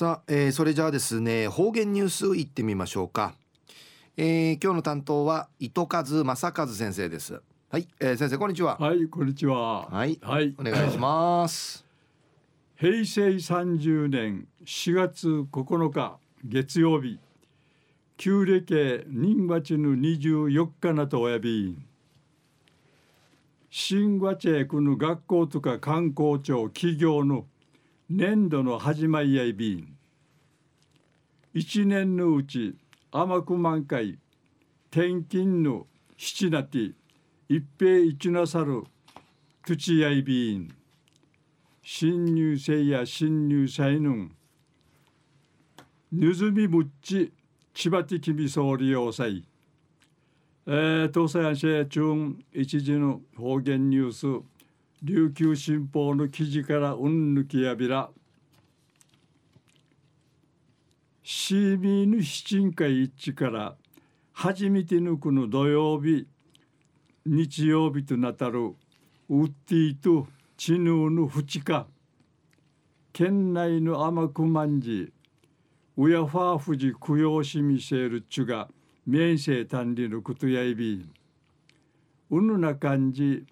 [0.00, 3.34] さあ、えー、それじゃあですね方言ニュースいってみましょうか、
[4.16, 7.42] えー、今日の担当は糸数正和先生です。
[7.68, 8.78] はい、えー、先生こんにちは。
[8.78, 9.90] はいこんにちは。
[9.90, 11.84] はい、はい、お願いします。
[12.76, 17.18] 平成三十年四月9日月曜日。
[18.16, 21.76] 旧暦人月の二十四日なとおやび。
[23.68, 27.44] 新和チ区の学校とか観光庁企業の
[28.12, 29.96] 年度の始まりやいびん
[31.54, 32.74] 一年のうち
[33.12, 34.18] 甘く満開。
[34.90, 36.90] 転勤の七なて
[37.48, 38.82] 一平一なさる
[39.64, 40.74] 土やいびん
[41.82, 44.26] 新入生や新入生の
[46.10, 47.32] ぬずみむっち
[47.72, 49.44] 千葉的み総理要塞。
[50.66, 54.59] えー、東西安市中一時の方言ニュース。
[55.02, 58.10] 琉球新報の記事からうんぬきやびら。
[61.22, 63.76] シーミーヌ七人会一致から
[64.32, 66.26] 初めて抜くの土曜日
[67.24, 68.74] 日曜日となたる
[69.28, 71.86] ウッディとチヌーの二日
[73.12, 75.12] 県内の甘くまんじ
[75.96, 78.68] ウヤファーフジ供養しみせるちゅが
[79.06, 81.06] 面世単理のことやいび
[82.30, 83.44] うぬな感じ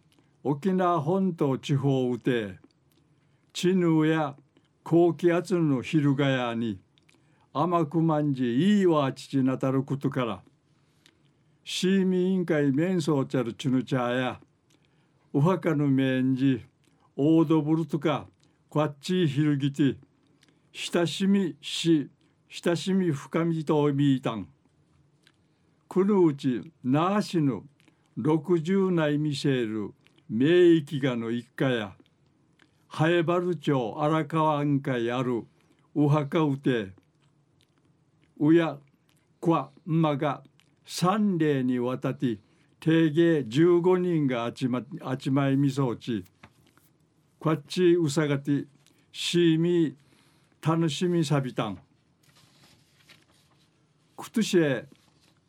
[0.44, 2.56] 沖縄本島地方うて
[3.52, 4.36] チヌーや
[4.84, 6.78] 高気圧の昼がやに
[7.52, 10.42] 甘くまんじいいわ父なたることから
[11.64, 14.40] 市民委員会面相ちゃるちぬちゃや
[15.32, 16.64] お墓の面じ
[17.16, 18.26] オードブルとか
[18.68, 19.96] こっちひるぎて
[20.72, 22.08] 親しみし
[22.48, 24.48] 親しみ深みとみいたん。
[25.88, 27.64] このうちなあしの
[28.18, 29.90] 60内見せる
[30.28, 31.94] 名域がの一家や
[32.86, 35.44] ハエバル町荒川案会ある
[35.94, 36.92] お墓うて
[38.38, 38.76] うや
[39.40, 40.42] こわんまが
[40.84, 42.38] 三例にわたって
[42.80, 44.82] 定芸15人が集ま
[45.18, 46.24] 集まいみそうち
[47.38, 48.64] こっちうさがて
[49.12, 49.96] しみ
[50.60, 51.78] 楽しみさびたん
[54.16, 54.86] くとしえ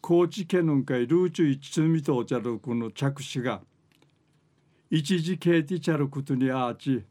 [0.01, 3.62] 高知県の会ルーチュイチツミとおちゃるこの着手が
[4.91, 7.03] 一時ケーティチャルことにあーち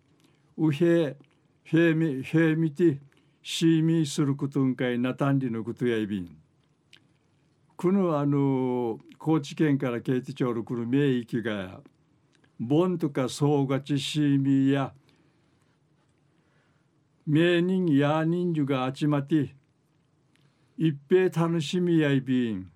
[0.57, 1.17] うへ
[1.65, 2.99] へみへみて
[3.43, 6.37] しみすることんかいなたんりのことやいびん。
[7.77, 11.81] このあの高知県からケーティチョール来る名域が
[12.59, 14.93] ボンとか総勝ちシーミーや
[17.25, 19.55] 名人や人数が集まって
[20.77, 22.71] 一平楽しみやいびん。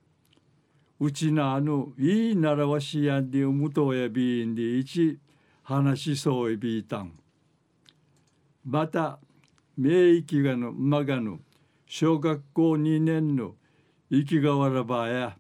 [1.05, 5.19] うちのあのいい習わしやんでうむとやびんで一
[5.65, 7.13] 話しそういびいたん。
[8.65, 9.19] また
[9.77, 11.41] 名域がのまがの
[11.87, 13.57] 小学校2年の
[14.13, 15.37] 生きがわらばや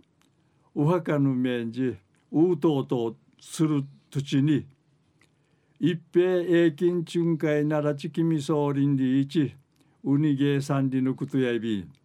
[0.74, 1.96] お墓の面じ
[2.32, 4.66] うとうとする土地に
[5.78, 9.54] 一平永金巡回ならちきみそうりんでいち
[10.02, 12.01] うにげさんりのことやびん。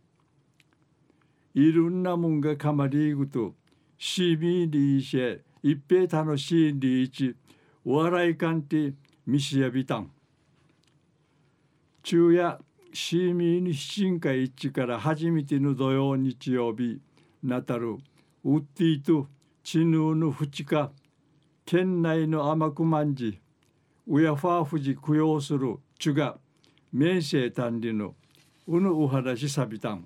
[1.60, 3.56] いろんなもんがかまりぐと
[3.98, 5.18] しみりいし
[5.64, 7.36] 一平楽しいりいち
[7.84, 8.94] 笑いかんて
[9.26, 10.12] みしやびたん。
[12.04, 12.60] 昼夜
[12.94, 17.02] シーミーに新会一致から初めての土曜日曜日
[17.42, 17.98] なたる
[18.44, 19.28] ウッディと
[19.64, 20.92] チヌーの二日
[21.66, 23.40] 県内の甘くまんじ
[24.08, 26.38] ウヤファーフジ供養するチュガ
[26.94, 28.14] 名声単理の
[28.68, 30.06] うぬお話さびたん。